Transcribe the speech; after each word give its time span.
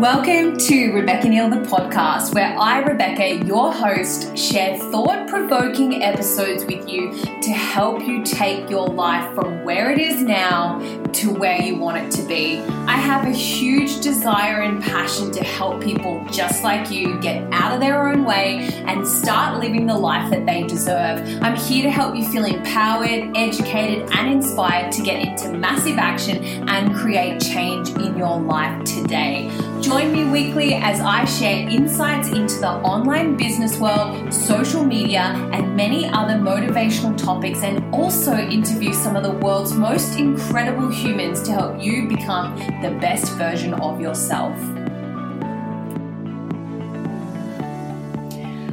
Welcome 0.00 0.58
to 0.58 0.92
Rebecca 0.92 1.26
Neal, 1.26 1.48
the 1.48 1.56
podcast, 1.56 2.34
where 2.34 2.54
I, 2.58 2.80
Rebecca, 2.80 3.42
your 3.46 3.72
host, 3.72 4.36
share 4.36 4.76
thought 4.76 5.26
provoking 5.26 6.02
episodes 6.02 6.66
with 6.66 6.86
you 6.86 7.12
to 7.40 7.50
help 7.50 8.06
you 8.06 8.22
take 8.22 8.68
your 8.68 8.88
life 8.88 9.34
from 9.34 9.64
where 9.64 9.90
it 9.90 9.98
is 9.98 10.20
now 10.20 10.80
to 11.14 11.32
where 11.32 11.62
you 11.62 11.76
want 11.76 11.96
it 11.96 12.10
to 12.10 12.22
be. 12.28 12.58
I 12.86 12.96
have 12.96 13.26
a 13.26 13.30
huge 13.30 14.02
desire 14.02 14.60
and 14.60 14.82
passion 14.82 15.30
to 15.32 15.42
help 15.42 15.82
people 15.82 16.22
just 16.30 16.62
like 16.62 16.90
you 16.90 17.18
get 17.20 17.50
out 17.50 17.72
of 17.72 17.80
their 17.80 18.06
own 18.06 18.24
way 18.24 18.68
and 18.84 19.06
start 19.06 19.60
living 19.60 19.86
the 19.86 19.96
life 19.96 20.30
that 20.30 20.44
they 20.44 20.64
deserve. 20.64 21.26
I'm 21.42 21.56
here 21.56 21.84
to 21.84 21.90
help 21.90 22.14
you 22.14 22.28
feel 22.28 22.44
empowered, 22.44 23.34
educated, 23.34 24.10
and 24.12 24.30
inspired 24.30 24.92
to 24.92 25.02
get 25.02 25.26
into 25.26 25.56
massive 25.56 25.96
action 25.96 26.68
and 26.68 26.94
create 26.94 27.40
change 27.40 27.88
in 27.90 28.18
your 28.18 28.38
life 28.38 28.84
today. 28.84 29.50
Join 29.86 30.10
me 30.10 30.24
weekly 30.24 30.74
as 30.74 30.98
I 30.98 31.24
share 31.26 31.68
insights 31.68 32.30
into 32.30 32.58
the 32.58 32.70
online 32.70 33.36
business 33.36 33.78
world, 33.78 34.34
social 34.34 34.82
media, 34.82 35.20
and 35.52 35.76
many 35.76 36.08
other 36.08 36.34
motivational 36.34 37.16
topics, 37.16 37.62
and 37.62 37.94
also 37.94 38.36
interview 38.36 38.92
some 38.92 39.14
of 39.14 39.22
the 39.22 39.30
world's 39.30 39.74
most 39.74 40.18
incredible 40.18 40.88
humans 40.90 41.40
to 41.44 41.52
help 41.52 41.80
you 41.80 42.08
become 42.08 42.56
the 42.82 42.98
best 43.00 43.32
version 43.34 43.74
of 43.74 44.00
yourself. 44.00 44.58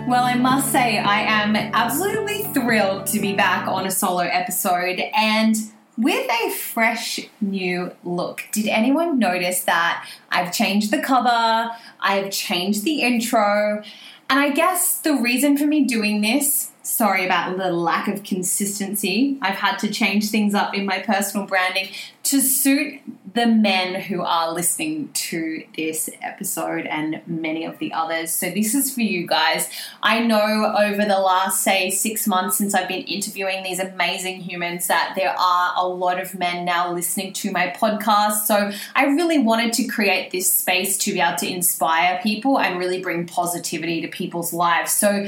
Well, 0.07 0.23
I 0.23 0.33
must 0.33 0.71
say, 0.71 0.97
I 0.97 1.19
am 1.19 1.55
absolutely 1.55 2.41
thrilled 2.55 3.05
to 3.07 3.19
be 3.19 3.35
back 3.35 3.67
on 3.67 3.85
a 3.85 3.91
solo 3.91 4.23
episode 4.23 4.99
and 5.15 5.55
with 6.03 6.29
a 6.29 6.51
fresh 6.51 7.21
new 7.39 7.91
look. 8.03 8.43
Did 8.51 8.67
anyone 8.67 9.17
notice 9.17 9.63
that 9.63 10.07
I've 10.29 10.53
changed 10.53 10.91
the 10.91 11.01
cover, 11.01 11.71
I've 11.99 12.29
changed 12.31 12.83
the 12.83 13.01
intro, 13.01 13.81
and 14.29 14.39
I 14.39 14.49
guess 14.49 14.99
the 14.99 15.15
reason 15.15 15.57
for 15.57 15.65
me 15.65 15.85
doing 15.85 16.21
this, 16.21 16.71
sorry 16.81 17.25
about 17.25 17.57
the 17.57 17.71
lack 17.71 18.07
of 18.07 18.23
consistency, 18.23 19.37
I've 19.41 19.55
had 19.55 19.77
to 19.77 19.91
change 19.91 20.29
things 20.29 20.53
up 20.53 20.75
in 20.75 20.85
my 20.85 20.99
personal 20.99 21.45
branding 21.45 21.89
to 22.23 22.41
suit 22.41 22.99
the 23.33 23.47
men 23.47 23.99
who 23.99 24.21
are 24.21 24.51
listening 24.51 25.09
to 25.13 25.63
this 25.75 26.09
episode 26.21 26.85
and 26.85 27.21
many 27.25 27.65
of 27.65 27.79
the 27.79 27.91
others. 27.93 28.31
So, 28.31 28.49
this 28.51 28.75
is 28.75 28.93
for 28.93 29.01
you 29.01 29.25
guys. 29.25 29.67
I 30.01 30.19
know 30.19 30.75
over 30.77 31.03
the 31.03 31.19
last, 31.19 31.63
say, 31.63 31.89
six 31.89 32.27
months 32.27 32.57
since 32.57 32.73
I've 32.73 32.87
been 32.87 33.03
interviewing 33.03 33.63
these 33.63 33.79
amazing 33.79 34.41
humans 34.41 34.87
that 34.87 35.13
there 35.15 35.35
are 35.37 35.73
a 35.75 35.87
lot 35.87 36.19
of 36.19 36.37
men 36.37 36.65
now 36.65 36.93
listening 36.93 37.33
to 37.33 37.51
my 37.51 37.67
podcast. 37.67 38.45
So, 38.45 38.71
I 38.95 39.05
really 39.05 39.39
wanted 39.39 39.73
to 39.73 39.85
create 39.85 40.31
this 40.31 40.53
space 40.53 40.97
to 40.99 41.13
be 41.13 41.19
able 41.19 41.37
to 41.37 41.51
inspire 41.51 42.19
people 42.21 42.59
and 42.59 42.77
really 42.77 43.01
bring 43.01 43.25
positivity 43.25 44.01
to 44.01 44.07
people's 44.07 44.53
lives. 44.53 44.91
So, 44.91 45.27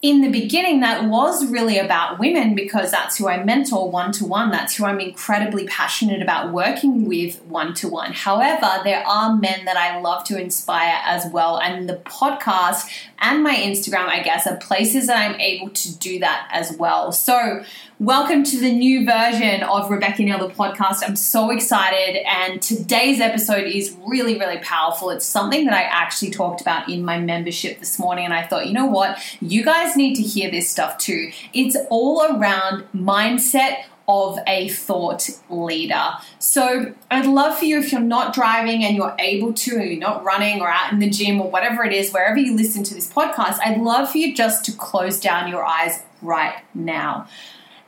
in 0.00 0.20
the 0.20 0.30
beginning, 0.30 0.78
that 0.80 1.08
was 1.08 1.44
really 1.46 1.76
about 1.76 2.20
women 2.20 2.54
because 2.54 2.92
that's 2.92 3.18
who 3.18 3.28
I 3.28 3.42
mentor 3.42 3.90
one 3.90 4.12
to 4.12 4.24
one. 4.24 4.52
That's 4.52 4.76
who 4.76 4.84
I'm 4.84 5.00
incredibly 5.00 5.66
passionate 5.66 6.22
about 6.22 6.52
working 6.52 7.04
with 7.04 7.42
one 7.42 7.74
to 7.74 7.88
one. 7.88 8.12
However, 8.12 8.80
there 8.84 9.04
are 9.04 9.34
men 9.34 9.64
that 9.64 9.76
I 9.76 10.00
love 10.00 10.22
to 10.24 10.40
inspire 10.40 11.00
as 11.04 11.26
well. 11.32 11.58
And 11.58 11.88
the 11.88 11.96
podcast 11.96 12.88
and 13.18 13.42
my 13.42 13.56
Instagram, 13.56 14.06
I 14.06 14.22
guess, 14.22 14.46
are 14.46 14.56
places 14.56 15.08
that 15.08 15.16
I'm 15.16 15.40
able 15.40 15.70
to 15.70 15.98
do 15.98 16.20
that 16.20 16.48
as 16.52 16.76
well. 16.76 17.10
So, 17.10 17.64
welcome 18.00 18.44
to 18.44 18.60
the 18.60 18.70
new 18.70 19.04
version 19.04 19.64
of 19.64 19.90
Rebecca 19.90 20.22
Neal, 20.22 20.38
the 20.38 20.54
podcast. 20.54 21.02
I'm 21.04 21.16
so 21.16 21.50
excited. 21.50 22.16
And 22.28 22.62
today's 22.62 23.20
episode 23.20 23.66
is 23.66 23.96
really, 24.06 24.38
really 24.38 24.58
powerful. 24.58 25.10
It's 25.10 25.26
something 25.26 25.64
that 25.64 25.74
I 25.74 25.82
actually 25.82 26.30
talked 26.30 26.60
about 26.60 26.88
in 26.88 27.04
my 27.04 27.18
membership 27.18 27.80
this 27.80 27.98
morning. 27.98 28.24
And 28.24 28.34
I 28.34 28.46
thought, 28.46 28.68
you 28.68 28.72
know 28.72 28.86
what? 28.86 29.18
You 29.40 29.64
guys 29.64 29.96
need 29.96 30.14
to 30.14 30.22
hear 30.22 30.48
this 30.48 30.70
stuff 30.70 30.98
too. 30.98 31.32
It's 31.52 31.76
all 31.90 32.22
around 32.22 32.86
mindset 32.94 33.78
of 34.06 34.38
a 34.46 34.68
thought 34.68 35.28
leader. 35.50 36.12
So 36.38 36.94
I'd 37.10 37.26
love 37.26 37.58
for 37.58 37.64
you 37.64 37.78
if 37.78 37.90
you're 37.90 38.00
not 38.00 38.32
driving 38.32 38.84
and 38.84 38.96
you're 38.96 39.16
able 39.18 39.52
to, 39.52 39.76
or 39.76 39.82
you're 39.82 39.98
not 39.98 40.22
running 40.22 40.60
or 40.60 40.68
out 40.68 40.92
in 40.92 41.00
the 41.00 41.10
gym 41.10 41.40
or 41.40 41.50
whatever 41.50 41.84
it 41.84 41.92
is, 41.92 42.12
wherever 42.12 42.38
you 42.38 42.56
listen 42.56 42.84
to 42.84 42.94
this 42.94 43.12
podcast, 43.12 43.58
I'd 43.62 43.80
love 43.80 44.10
for 44.12 44.18
you 44.18 44.34
just 44.34 44.64
to 44.66 44.72
close 44.72 45.18
down 45.18 45.50
your 45.50 45.64
eyes 45.64 46.02
right 46.22 46.54
now. 46.74 47.26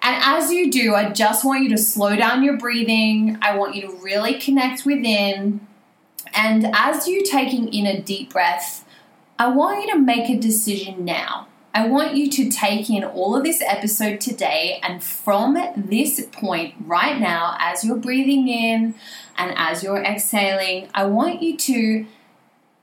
And 0.03 0.16
as 0.22 0.50
you 0.50 0.71
do, 0.71 0.94
I 0.94 1.11
just 1.11 1.44
want 1.44 1.62
you 1.62 1.69
to 1.71 1.78
slow 1.78 2.16
down 2.16 2.43
your 2.43 2.56
breathing. 2.56 3.38
I 3.43 3.56
want 3.56 3.75
you 3.75 3.83
to 3.83 3.93
really 3.97 4.34
connect 4.34 4.87
within. 4.87 5.66
And 6.34 6.75
as 6.75 7.06
you're 7.06 7.25
taking 7.25 7.72
in 7.72 7.87
a 7.87 8.00
deep 8.00 8.33
breath, 8.33 8.84
I 9.38 9.49
want 9.49 9.84
you 9.84 9.93
to 9.93 9.99
make 9.99 10.31
a 10.31 10.38
decision 10.38 11.05
now. 11.05 11.49
I 11.72 11.87
want 11.87 12.16
you 12.16 12.28
to 12.31 12.50
take 12.50 12.91
in 12.91 13.05
all 13.05 13.37
of 13.37 13.44
this 13.44 13.62
episode 13.65 14.21
today, 14.21 14.81
and 14.83 15.03
from 15.03 15.56
this 15.77 16.27
point 16.32 16.75
right 16.81 17.19
now, 17.21 17.56
as 17.61 17.84
you're 17.84 17.97
breathing 17.97 18.49
in 18.49 18.97
and 19.38 19.55
as 19.56 19.84
you're 19.84 20.03
exhaling, 20.03 20.88
I 20.94 21.05
want 21.05 21.43
you 21.43 21.56
to 21.56 22.06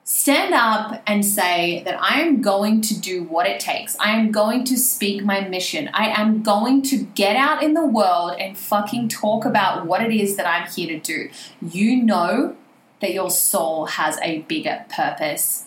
stand 0.09 0.53
up 0.53 1.03
and 1.05 1.25
say 1.25 1.83
that 1.83 2.01
I 2.01 2.21
am 2.21 2.41
going 2.41 2.79
to 2.79 2.97
do 2.97 3.23
what 3.23 3.45
it 3.45 3.59
takes. 3.59 3.97
I 3.99 4.11
am 4.11 4.31
going 4.31 4.63
to 4.63 4.77
speak 4.77 5.25
my 5.25 5.41
mission. 5.41 5.89
I 5.93 6.07
am 6.07 6.43
going 6.43 6.81
to 6.83 6.99
get 7.03 7.35
out 7.35 7.61
in 7.61 7.73
the 7.73 7.85
world 7.85 8.37
and 8.39 8.57
fucking 8.57 9.09
talk 9.09 9.43
about 9.43 9.85
what 9.85 10.01
it 10.01 10.13
is 10.13 10.37
that 10.37 10.47
I'm 10.47 10.71
here 10.71 10.87
to 10.87 10.99
do. 10.99 11.29
You 11.61 12.01
know 12.01 12.55
that 13.01 13.13
your 13.13 13.29
soul 13.29 13.87
has 13.87 14.17
a 14.21 14.43
bigger 14.43 14.85
purpose. 14.87 15.65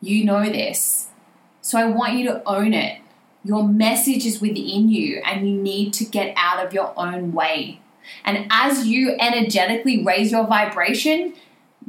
You 0.00 0.24
know 0.24 0.44
this. 0.44 1.08
So 1.60 1.78
I 1.78 1.84
want 1.84 2.14
you 2.14 2.24
to 2.28 2.42
own 2.48 2.72
it. 2.72 3.02
Your 3.44 3.68
message 3.68 4.24
is 4.24 4.40
within 4.40 4.88
you, 4.88 5.20
and 5.22 5.46
you 5.46 5.60
need 5.60 5.92
to 5.94 6.06
get 6.06 6.32
out 6.34 6.64
of 6.64 6.72
your 6.72 6.94
own 6.96 7.34
way. 7.34 7.82
And 8.24 8.46
as 8.50 8.86
you 8.86 9.16
energetically 9.20 10.02
raise 10.02 10.32
your 10.32 10.46
vibration, 10.46 11.34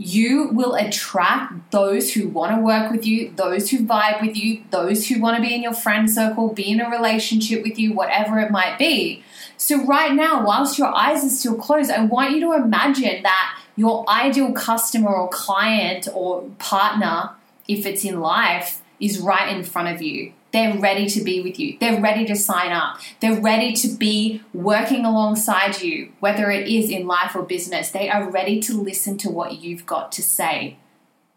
you 0.01 0.47
will 0.47 0.73
attract 0.73 1.71
those 1.71 2.11
who 2.11 2.27
want 2.27 2.55
to 2.55 2.59
work 2.59 2.91
with 2.91 3.05
you, 3.05 3.31
those 3.35 3.69
who 3.69 3.85
vibe 3.85 4.19
with 4.19 4.35
you, 4.35 4.63
those 4.71 5.07
who 5.07 5.21
want 5.21 5.35
to 5.35 5.41
be 5.43 5.53
in 5.53 5.61
your 5.61 5.75
friend 5.75 6.09
circle, 6.09 6.51
be 6.51 6.71
in 6.71 6.81
a 6.81 6.89
relationship 6.89 7.61
with 7.61 7.77
you, 7.77 7.93
whatever 7.93 8.39
it 8.39 8.49
might 8.49 8.79
be. 8.79 9.23
So, 9.57 9.85
right 9.85 10.11
now, 10.11 10.43
whilst 10.43 10.79
your 10.79 10.87
eyes 10.87 11.23
are 11.23 11.29
still 11.29 11.55
closed, 11.55 11.91
I 11.91 12.03
want 12.03 12.31
you 12.31 12.39
to 12.39 12.53
imagine 12.53 13.21
that 13.21 13.59
your 13.75 14.09
ideal 14.09 14.53
customer 14.53 15.13
or 15.13 15.29
client 15.29 16.07
or 16.15 16.49
partner, 16.57 17.29
if 17.67 17.85
it's 17.85 18.03
in 18.03 18.19
life, 18.19 18.81
is 18.99 19.19
right 19.19 19.55
in 19.55 19.63
front 19.63 19.93
of 19.93 20.01
you. 20.01 20.33
They're 20.51 20.77
ready 20.77 21.07
to 21.07 21.23
be 21.23 21.41
with 21.41 21.59
you. 21.59 21.77
They're 21.79 22.01
ready 22.01 22.25
to 22.25 22.35
sign 22.35 22.71
up. 22.71 22.99
They're 23.19 23.39
ready 23.39 23.73
to 23.73 23.87
be 23.87 24.43
working 24.53 25.05
alongside 25.05 25.81
you, 25.81 26.11
whether 26.19 26.51
it 26.51 26.67
is 26.67 26.89
in 26.89 27.07
life 27.07 27.35
or 27.35 27.43
business. 27.43 27.91
They 27.91 28.09
are 28.09 28.29
ready 28.29 28.59
to 28.61 28.73
listen 28.73 29.17
to 29.19 29.29
what 29.29 29.61
you've 29.61 29.85
got 29.85 30.11
to 30.13 30.21
say. 30.21 30.77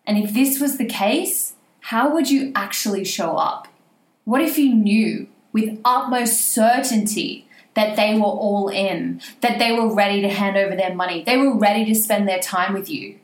And 0.07 0.19
if 0.19 0.35
this 0.35 0.61
was 0.61 0.79
the 0.79 0.85
case, 0.85 1.55
how 1.81 2.13
would 2.13 2.31
you 2.31 2.53
actually 2.55 3.05
show 3.05 3.37
up? 3.37 3.69
What 4.25 4.41
if 4.41 4.59
you 4.59 4.75
knew 4.75 5.29
with 5.53 5.79
utmost 5.85 6.53
certainty 6.53 7.47
that 7.75 7.97
they 7.97 8.15
were 8.15 8.25
all 8.25 8.69
in, 8.69 9.21
that 9.41 9.59
they 9.59 9.73
were 9.73 9.95
ready 9.95 10.21
to 10.23 10.29
hand 10.29 10.57
over 10.57 10.75
their 10.75 10.95
money, 10.95 11.23
they 11.25 11.37
were 11.37 11.57
ready 11.57 11.85
to 11.85 11.95
spend 11.95 12.29
their 12.29 12.41
time 12.41 12.73
with 12.73 12.89
you? 12.89 13.19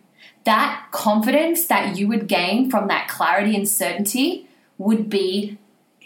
that 0.45 0.87
confidence 0.91 1.67
that 1.67 1.97
you 1.97 2.09
would 2.09 2.27
gain 2.27 2.71
from 2.71 2.89
that 2.89 3.09
clarity 3.09 3.55
and 3.55 3.69
certainty 3.69 4.49
would 4.79 5.09
be 5.09 5.59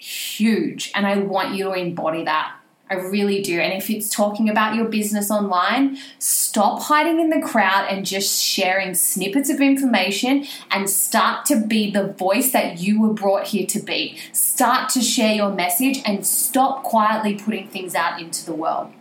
huge. 0.04 0.90
And 0.94 1.06
I 1.06 1.16
want 1.16 1.54
you 1.54 1.64
to 1.64 1.72
embody 1.72 2.24
that. 2.24 2.56
I 2.90 2.96
really 2.96 3.40
do. 3.40 3.58
And 3.58 3.72
if 3.72 3.88
it's 3.88 4.10
talking 4.10 4.50
about 4.50 4.74
your 4.74 4.84
business 4.84 5.30
online, 5.30 5.96
stop 6.18 6.82
hiding 6.82 7.18
in 7.18 7.30
the 7.30 7.40
crowd 7.40 7.86
and 7.88 8.04
just 8.04 8.42
sharing 8.42 8.94
snippets 8.94 9.48
of 9.48 9.62
information 9.62 10.46
and 10.70 10.88
start 10.90 11.46
to 11.46 11.56
be 11.56 11.90
the 11.90 12.08
voice 12.08 12.52
that 12.52 12.80
you 12.80 13.00
were 13.00 13.14
brought 13.14 13.46
here 13.48 13.66
to 13.66 13.80
be. 13.80 14.18
Start 14.32 14.90
to 14.90 15.00
share 15.00 15.34
your 15.34 15.50
message 15.50 16.02
and 16.04 16.26
stop 16.26 16.82
quietly 16.82 17.36
putting 17.36 17.68
things 17.68 17.94
out 17.94 18.20
into 18.20 18.44
the 18.44 18.54
world. 18.54 18.92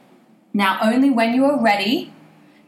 Now, 0.54 0.80
only 0.82 1.10
when 1.10 1.34
you 1.34 1.44
are 1.44 1.62
ready 1.62 2.14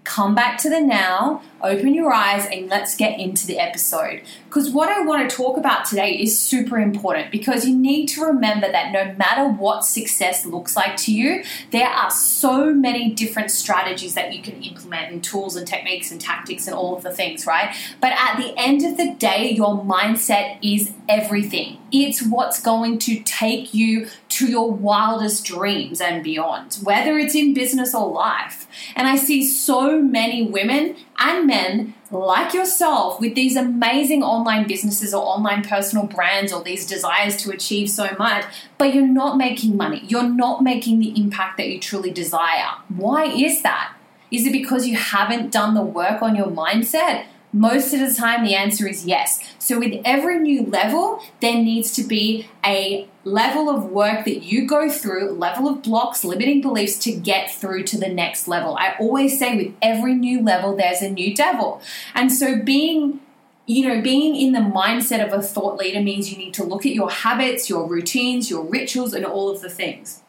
come 0.05 0.35
back 0.35 0.57
to 0.59 0.69
the 0.69 0.79
now, 0.79 1.41
open 1.61 1.93
your 1.93 2.13
eyes, 2.13 2.45
and 2.45 2.69
let's 2.69 2.95
get 2.95 3.19
into 3.19 3.45
the 3.45 3.59
episode. 3.59 4.21
Because 4.45 4.69
what 4.69 4.87
I 4.87 5.01
want 5.01 5.29
to 5.29 5.35
talk 5.35 5.57
about 5.57 5.83
today 5.85 6.11
is 6.11 6.39
super 6.39 6.77
important 6.77 7.31
because 7.31 7.65
you 7.65 7.75
need 7.75 8.07
to 8.09 8.23
remember 8.23 8.71
that 8.71 8.93
no 8.93 9.13
matter 9.15 9.49
what 9.49 9.83
success 9.83 10.45
looks 10.45 10.75
like 10.75 10.95
to 10.97 11.13
you, 11.13 11.43
there 11.71 11.89
are 11.89 12.11
so 12.11 12.73
many 12.73 13.11
different 13.11 13.51
strategies 13.51 14.13
that 14.13 14.33
you 14.33 14.41
can 14.41 14.61
implement 14.61 15.11
and 15.11 15.23
tools 15.23 15.55
and 15.55 15.67
techniques 15.67 16.11
and 16.11 16.21
tactics 16.21 16.67
and 16.67 16.75
all 16.75 16.95
of 16.95 17.03
the 17.03 17.11
things, 17.11 17.45
right? 17.45 17.75
But 17.99 18.13
at 18.13 18.37
the 18.37 18.53
end 18.57 18.85
of 18.85 18.97
the 18.97 19.13
day, 19.15 19.51
your 19.51 19.83
mindset 19.83 20.59
is 20.61 20.93
everything. 21.09 21.79
It's 22.03 22.21
what's 22.21 22.61
going 22.61 22.99
to 22.99 23.21
take 23.23 23.73
you 23.73 24.07
to 24.29 24.47
your 24.47 24.71
wildest 24.71 25.45
dreams 25.45 26.01
and 26.01 26.23
beyond, 26.23 26.79
whether 26.83 27.17
it's 27.17 27.35
in 27.35 27.53
business 27.53 27.95
or 27.95 28.11
life. 28.11 28.67
And 28.95 29.07
I 29.07 29.15
see 29.15 29.47
so 29.47 30.01
many 30.01 30.43
women 30.43 30.95
and 31.17 31.47
men 31.47 31.93
like 32.11 32.53
yourself 32.53 33.19
with 33.19 33.35
these 33.35 33.55
amazing 33.55 34.23
online 34.23 34.67
businesses 34.67 35.13
or 35.13 35.23
online 35.23 35.63
personal 35.63 36.05
brands 36.05 36.51
or 36.51 36.63
these 36.63 36.85
desires 36.85 37.37
to 37.37 37.51
achieve 37.51 37.89
so 37.89 38.15
much, 38.19 38.45
but 38.77 38.93
you're 38.93 39.07
not 39.07 39.37
making 39.37 39.77
money. 39.77 40.03
You're 40.07 40.29
not 40.29 40.63
making 40.63 40.99
the 40.99 41.17
impact 41.19 41.57
that 41.57 41.69
you 41.69 41.79
truly 41.79 42.11
desire. 42.11 42.71
Why 42.89 43.25
is 43.25 43.61
that? 43.63 43.95
Is 44.31 44.45
it 44.45 44.51
because 44.51 44.87
you 44.87 44.97
haven't 44.97 45.51
done 45.51 45.75
the 45.75 45.81
work 45.81 46.21
on 46.21 46.35
your 46.35 46.47
mindset? 46.47 47.25
Most 47.55 47.93
of 47.93 48.01
the 48.01 48.13
time, 48.13 48.43
the 48.43 48.53
answer 48.53 48.85
is 48.85 49.05
yes. 49.05 49.39
So, 49.59 49.79
with 49.79 50.01
every 50.03 50.39
new 50.39 50.65
level, 50.65 51.23
there 51.39 51.53
needs 51.53 51.93
to 51.93 52.03
be 52.03 52.49
a 52.65 53.07
level 53.23 53.69
of 53.69 53.85
work 53.85 54.25
that 54.25 54.43
you 54.43 54.67
go 54.67 54.89
through, 54.89 55.31
level 55.31 55.69
of 55.69 55.81
blocks, 55.81 56.25
limiting 56.25 56.59
beliefs 56.59 56.99
to 56.99 57.13
get 57.13 57.49
through 57.53 57.83
to 57.83 57.97
the 57.97 58.09
next 58.09 58.49
level. 58.49 58.75
I 58.75 58.95
always 58.99 59.39
say 59.39 59.55
with 59.55 59.73
every 59.81 60.15
new 60.15 60.43
level, 60.43 60.75
there's 60.75 61.01
a 61.01 61.09
new 61.09 61.33
devil. 61.33 61.81
And 62.13 62.29
so, 62.29 62.61
being 62.61 63.21
you 63.67 63.87
know, 63.87 64.01
being 64.01 64.35
in 64.35 64.51
the 64.51 64.59
mindset 64.59 65.25
of 65.25 65.31
a 65.31 65.41
thought 65.41 65.77
leader 65.77 66.01
means 66.01 66.29
you 66.29 66.37
need 66.37 66.53
to 66.55 66.63
look 66.65 66.85
at 66.85 66.93
your 66.93 67.09
habits, 67.09 67.69
your 67.69 67.87
routines, 67.87 68.49
your 68.49 68.65
rituals, 68.65 69.13
and 69.13 69.25
all 69.25 69.49
of 69.49 69.61
the 69.61 69.69
things. 69.69 70.21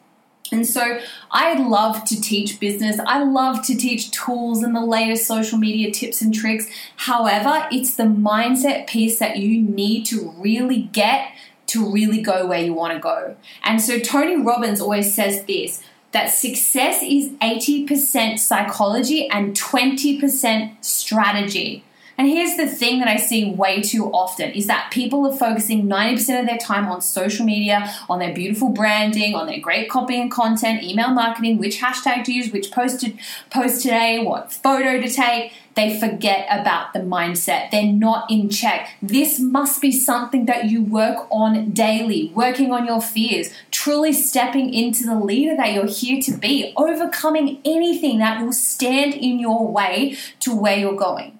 And 0.51 0.65
so 0.65 0.99
I 1.31 1.57
love 1.59 2.03
to 2.05 2.19
teach 2.19 2.59
business. 2.59 2.99
I 3.05 3.23
love 3.23 3.65
to 3.65 3.75
teach 3.75 4.11
tools 4.11 4.63
and 4.63 4.75
the 4.75 4.85
latest 4.85 5.27
social 5.27 5.57
media 5.57 5.91
tips 5.91 6.21
and 6.21 6.33
tricks. 6.33 6.67
However, 6.95 7.67
it's 7.71 7.95
the 7.95 8.03
mindset 8.03 8.87
piece 8.87 9.19
that 9.19 9.37
you 9.37 9.61
need 9.61 10.05
to 10.07 10.33
really 10.37 10.83
get 10.93 11.31
to 11.67 11.91
really 11.91 12.21
go 12.21 12.45
where 12.45 12.61
you 12.61 12.73
want 12.73 12.93
to 12.93 12.99
go. 12.99 13.35
And 13.63 13.81
so 13.81 13.99
Tony 13.99 14.37
Robbins 14.37 14.79
always 14.81 15.13
says 15.13 15.43
this 15.43 15.83
that 16.13 16.27
success 16.27 17.03
is 17.03 17.29
80% 17.41 18.39
psychology 18.39 19.29
and 19.29 19.55
20% 19.55 20.83
strategy. 20.83 21.83
And 22.17 22.27
here's 22.27 22.57
the 22.57 22.65
thing 22.65 22.97
that 22.97 23.07
I 23.07 23.17
see 23.17 23.51
way 23.51 23.81
too 23.83 24.05
often 24.11 24.51
is 24.51 24.65
that 24.65 24.89
people 24.91 25.27
are 25.27 25.37
focusing 25.37 25.85
90% 25.85 26.39
of 26.39 26.47
their 26.47 26.57
time 26.57 26.87
on 26.87 26.99
social 26.99 27.45
media, 27.45 27.93
on 28.09 28.17
their 28.17 28.33
beautiful 28.33 28.69
branding, 28.69 29.35
on 29.35 29.45
their 29.45 29.59
great 29.59 29.87
copy 29.87 30.19
and 30.19 30.31
content, 30.31 30.81
email 30.81 31.09
marketing, 31.09 31.59
which 31.59 31.79
hashtag 31.79 32.23
to 32.23 32.33
use, 32.33 32.51
which 32.51 32.71
post 32.71 33.01
to 33.01 33.13
post 33.51 33.83
today, 33.83 34.23
what 34.23 34.51
photo 34.51 34.99
to 34.99 35.07
take. 35.07 35.53
They 35.75 35.99
forget 35.99 36.47
about 36.49 36.93
the 36.93 37.01
mindset. 37.01 37.69
They're 37.69 37.93
not 37.93 38.31
in 38.31 38.49
check. 38.49 38.89
This 38.99 39.39
must 39.39 39.79
be 39.79 39.91
something 39.91 40.47
that 40.47 40.65
you 40.65 40.81
work 40.81 41.27
on 41.29 41.69
daily, 41.69 42.31
working 42.33 42.71
on 42.71 42.87
your 42.87 42.99
fears, 42.99 43.53
truly 43.69 44.11
stepping 44.11 44.73
into 44.73 45.05
the 45.05 45.19
leader 45.19 45.55
that 45.55 45.73
you're 45.73 45.85
here 45.85 46.19
to 46.23 46.31
be, 46.35 46.73
overcoming 46.75 47.61
anything 47.63 48.17
that 48.17 48.43
will 48.43 48.53
stand 48.53 49.13
in 49.13 49.37
your 49.37 49.67
way 49.71 50.17
to 50.39 50.55
where 50.55 50.79
you're 50.79 50.97
going. 50.97 51.36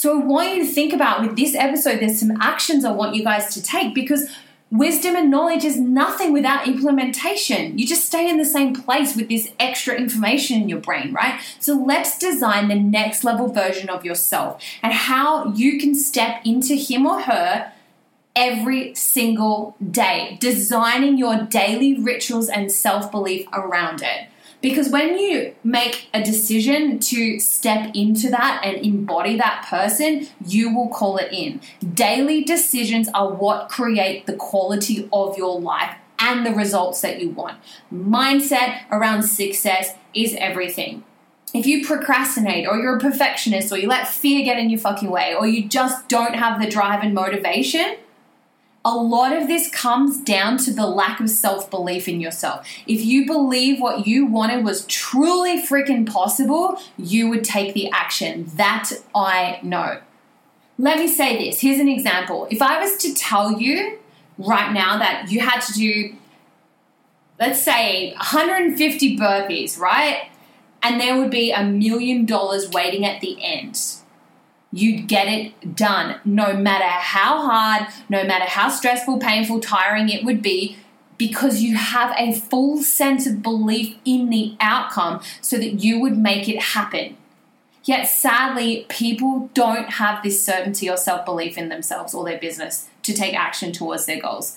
So 0.00 0.18
I 0.18 0.24
want 0.24 0.54
you 0.56 0.64
to 0.64 0.72
think 0.72 0.94
about 0.94 1.20
with 1.20 1.36
this 1.36 1.54
episode, 1.54 2.00
there's 2.00 2.18
some 2.18 2.40
actions 2.40 2.86
I 2.86 2.90
want 2.90 3.14
you 3.14 3.22
guys 3.22 3.52
to 3.52 3.62
take 3.62 3.94
because 3.94 4.30
wisdom 4.70 5.14
and 5.14 5.30
knowledge 5.30 5.62
is 5.62 5.78
nothing 5.78 6.32
without 6.32 6.66
implementation. 6.66 7.78
You 7.78 7.86
just 7.86 8.06
stay 8.06 8.26
in 8.26 8.38
the 8.38 8.46
same 8.46 8.74
place 8.74 9.14
with 9.14 9.28
this 9.28 9.52
extra 9.60 9.94
information 9.94 10.62
in 10.62 10.70
your 10.70 10.80
brain, 10.80 11.12
right? 11.12 11.38
So 11.58 11.74
let's 11.74 12.18
design 12.18 12.68
the 12.68 12.76
next 12.76 13.24
level 13.24 13.52
version 13.52 13.90
of 13.90 14.02
yourself 14.02 14.62
and 14.82 14.94
how 14.94 15.52
you 15.52 15.78
can 15.78 15.94
step 15.94 16.40
into 16.46 16.76
him 16.76 17.04
or 17.04 17.20
her 17.20 17.70
every 18.34 18.94
single 18.94 19.76
day, 19.90 20.38
designing 20.40 21.18
your 21.18 21.42
daily 21.42 22.00
rituals 22.00 22.48
and 22.48 22.72
self 22.72 23.10
belief 23.10 23.46
around 23.52 24.00
it. 24.00 24.29
Because 24.60 24.90
when 24.90 25.18
you 25.18 25.54
make 25.64 26.08
a 26.12 26.22
decision 26.22 26.98
to 26.98 27.40
step 27.40 27.90
into 27.94 28.28
that 28.30 28.60
and 28.62 28.84
embody 28.84 29.36
that 29.36 29.66
person, 29.68 30.28
you 30.44 30.74
will 30.74 30.88
call 30.88 31.16
it 31.16 31.32
in. 31.32 31.60
Daily 31.94 32.44
decisions 32.44 33.08
are 33.14 33.32
what 33.32 33.68
create 33.68 34.26
the 34.26 34.34
quality 34.34 35.08
of 35.12 35.38
your 35.38 35.58
life 35.58 35.94
and 36.18 36.44
the 36.44 36.52
results 36.52 37.00
that 37.00 37.20
you 37.20 37.30
want. 37.30 37.58
Mindset 37.92 38.82
around 38.90 39.22
success 39.22 39.94
is 40.14 40.34
everything. 40.38 41.04
If 41.52 41.66
you 41.66 41.84
procrastinate 41.84 42.68
or 42.68 42.76
you're 42.76 42.96
a 42.96 43.00
perfectionist 43.00 43.72
or 43.72 43.78
you 43.78 43.88
let 43.88 44.06
fear 44.06 44.44
get 44.44 44.58
in 44.58 44.70
your 44.70 44.78
fucking 44.78 45.10
way 45.10 45.34
or 45.34 45.46
you 45.46 45.68
just 45.68 46.08
don't 46.08 46.34
have 46.34 46.60
the 46.60 46.70
drive 46.70 47.02
and 47.02 47.12
motivation, 47.12 47.96
a 48.84 48.94
lot 48.94 49.36
of 49.36 49.46
this 49.46 49.70
comes 49.70 50.20
down 50.20 50.56
to 50.58 50.72
the 50.72 50.86
lack 50.86 51.20
of 51.20 51.28
self 51.28 51.70
belief 51.70 52.08
in 52.08 52.20
yourself. 52.20 52.66
If 52.86 53.04
you 53.04 53.26
believe 53.26 53.80
what 53.80 54.06
you 54.06 54.24
wanted 54.26 54.64
was 54.64 54.86
truly 54.86 55.62
freaking 55.62 56.10
possible, 56.10 56.80
you 56.96 57.28
would 57.28 57.44
take 57.44 57.74
the 57.74 57.90
action. 57.90 58.50
That 58.54 58.90
I 59.14 59.60
know. 59.62 60.00
Let 60.78 60.98
me 60.98 61.08
say 61.08 61.36
this 61.36 61.60
here's 61.60 61.78
an 61.78 61.88
example. 61.88 62.48
If 62.50 62.62
I 62.62 62.80
was 62.80 62.96
to 62.98 63.14
tell 63.14 63.60
you 63.60 63.98
right 64.38 64.72
now 64.72 64.98
that 64.98 65.30
you 65.30 65.40
had 65.40 65.60
to 65.60 65.72
do, 65.74 66.16
let's 67.38 67.62
say, 67.62 68.12
150 68.14 69.18
burpees, 69.18 69.78
right? 69.78 70.30
And 70.82 70.98
there 70.98 71.18
would 71.18 71.30
be 71.30 71.52
a 71.52 71.62
million 71.62 72.24
dollars 72.24 72.70
waiting 72.70 73.04
at 73.04 73.20
the 73.20 73.36
end 73.44 73.99
you'd 74.72 75.08
get 75.08 75.26
it 75.26 75.74
done 75.74 76.20
no 76.24 76.52
matter 76.52 76.84
how 76.84 77.42
hard, 77.42 77.88
no 78.08 78.24
matter 78.24 78.44
how 78.44 78.68
stressful, 78.68 79.18
painful, 79.18 79.60
tiring 79.60 80.08
it 80.08 80.24
would 80.24 80.42
be, 80.42 80.76
because 81.18 81.60
you 81.60 81.76
have 81.76 82.14
a 82.16 82.32
full 82.32 82.78
sense 82.82 83.26
of 83.26 83.42
belief 83.42 83.96
in 84.04 84.30
the 84.30 84.56
outcome 84.60 85.20
so 85.40 85.56
that 85.56 85.82
you 85.82 86.00
would 86.00 86.16
make 86.16 86.48
it 86.48 86.60
happen. 86.60 87.16
Yet 87.84 88.04
sadly, 88.04 88.86
people 88.88 89.50
don't 89.54 89.90
have 89.90 90.22
this 90.22 90.44
certainty 90.44 90.88
or 90.88 90.96
self 90.96 91.24
belief 91.24 91.58
in 91.58 91.68
themselves 91.68 92.14
or 92.14 92.24
their 92.24 92.38
business 92.38 92.88
to 93.02 93.12
take 93.12 93.34
action 93.34 93.72
towards 93.72 94.06
their 94.06 94.20
goals 94.20 94.56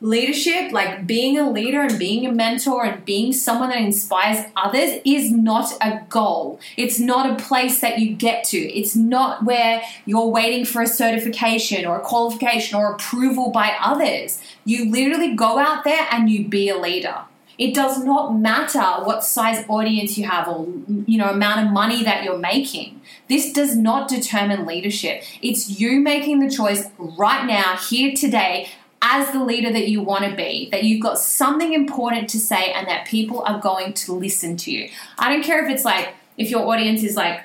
leadership, 0.00 0.72
like 0.72 1.06
being 1.06 1.38
a 1.38 1.50
leader 1.50 1.80
and 1.82 1.98
being 1.98 2.26
a 2.26 2.32
mentor 2.32 2.84
and 2.84 3.04
being 3.04 3.32
someone 3.32 3.68
that 3.70 3.80
inspires 3.80 4.46
others, 4.56 5.00
is 5.04 5.30
not 5.30 5.72
a 5.80 6.00
goal. 6.08 6.58
It's 6.76 6.98
not 6.98 7.30
a 7.30 7.42
place 7.42 7.80
that 7.80 7.98
you 7.98 8.14
get 8.14 8.44
to. 8.44 8.58
It's 8.58 8.96
not 8.96 9.44
where 9.44 9.82
you're 10.06 10.28
waiting 10.28 10.64
for 10.64 10.82
a 10.82 10.86
certification 10.86 11.84
or 11.84 11.96
a 11.96 12.00
qualification 12.00 12.76
or 12.78 12.92
approval 12.92 13.50
by 13.50 13.76
others. 13.80 14.40
You 14.64 14.90
literally 14.90 15.34
go 15.34 15.58
out 15.58 15.84
there 15.84 16.06
and 16.10 16.30
you 16.30 16.48
be 16.48 16.68
a 16.68 16.78
leader. 16.78 17.24
It 17.60 17.74
does 17.74 18.02
not 18.02 18.34
matter 18.34 19.04
what 19.04 19.22
size 19.22 19.66
audience 19.68 20.16
you 20.16 20.26
have 20.26 20.48
or 20.48 20.66
you 21.04 21.18
know 21.18 21.28
amount 21.28 21.66
of 21.66 21.70
money 21.70 22.02
that 22.04 22.24
you're 22.24 22.38
making. 22.38 23.02
This 23.28 23.52
does 23.52 23.76
not 23.76 24.08
determine 24.08 24.64
leadership. 24.64 25.22
It's 25.42 25.78
you 25.78 26.00
making 26.00 26.38
the 26.38 26.48
choice 26.48 26.88
right 26.96 27.44
now, 27.44 27.76
here 27.76 28.14
today, 28.16 28.70
as 29.02 29.32
the 29.32 29.42
leader 29.42 29.72
that 29.72 29.88
you 29.88 30.02
want 30.02 30.24
to 30.24 30.36
be, 30.36 30.68
that 30.70 30.84
you've 30.84 31.02
got 31.02 31.18
something 31.18 31.72
important 31.72 32.28
to 32.30 32.38
say 32.38 32.72
and 32.72 32.86
that 32.86 33.06
people 33.06 33.42
are 33.42 33.58
going 33.58 33.92
to 33.94 34.12
listen 34.12 34.56
to 34.58 34.70
you. 34.70 34.90
I 35.18 35.32
don't 35.32 35.42
care 35.42 35.64
if 35.64 35.70
it's 35.70 35.84
like, 35.84 36.14
if 36.36 36.50
your 36.50 36.66
audience 36.66 37.02
is 37.02 37.16
like 37.16 37.42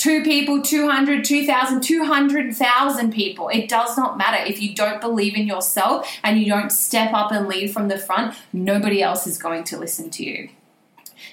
two 0.00 0.22
people, 0.22 0.62
200, 0.62 1.24
2,000, 1.24 1.82
200,000 1.82 3.12
people. 3.12 3.48
It 3.48 3.68
does 3.68 3.98
not 3.98 4.16
matter. 4.16 4.42
If 4.42 4.60
you 4.60 4.74
don't 4.74 5.00
believe 5.00 5.36
in 5.36 5.46
yourself 5.46 6.10
and 6.24 6.40
you 6.40 6.46
don't 6.46 6.72
step 6.72 7.12
up 7.12 7.32
and 7.32 7.46
lead 7.46 7.72
from 7.72 7.88
the 7.88 7.98
front, 7.98 8.34
nobody 8.52 9.02
else 9.02 9.26
is 9.26 9.36
going 9.36 9.64
to 9.64 9.78
listen 9.78 10.08
to 10.10 10.24
you. 10.24 10.48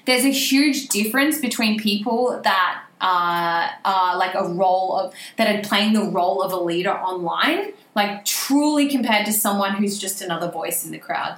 There's 0.06 0.26
a 0.26 0.32
huge 0.32 0.90
difference 0.90 1.40
between 1.40 1.80
people 1.80 2.42
that 2.44 2.84
uh, 3.00 3.70
are 3.86 4.18
like 4.18 4.36
a 4.36 4.48
role 4.50 4.98
of 4.98 5.14
that 5.38 5.56
are 5.56 5.68
playing 5.68 5.94
the 5.94 6.04
role 6.04 6.42
of 6.42 6.52
a 6.52 6.58
leader 6.58 6.92
online 6.92 7.74
like 7.98 8.24
truly 8.24 8.88
compared 8.88 9.26
to 9.26 9.34
someone 9.34 9.76
who's 9.76 10.00
just 10.00 10.22
another 10.22 10.50
voice 10.50 10.86
in 10.86 10.92
the 10.92 11.00
crowd. 11.00 11.38